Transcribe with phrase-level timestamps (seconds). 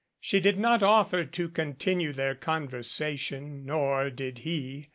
[0.19, 4.89] She did not offer to continue their conver sation, nor did he.